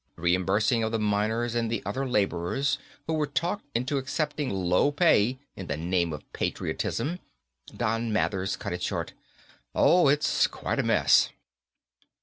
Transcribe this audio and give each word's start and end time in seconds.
Reimbursing 0.15 0.81
of 0.81 0.91
the 0.91 0.97
miners 0.97 1.53
and 1.53 1.71
other 1.85 2.09
laborers 2.09 2.79
who 3.05 3.13
were 3.13 3.27
talked 3.27 3.65
into 3.75 3.99
accepting 3.99 4.49
low 4.49 4.91
pay 4.91 5.37
in 5.55 5.67
the 5.67 5.77
name 5.77 6.11
of 6.11 6.23
patriotism." 6.33 7.19
Don 7.67 8.11
Mathers 8.11 8.55
cut 8.55 8.73
it 8.73 8.81
short. 8.81 9.13
"Oh, 9.75 10.07
it's 10.07 10.47
quite 10.47 10.79
a 10.79 10.83
mess." 10.83 11.29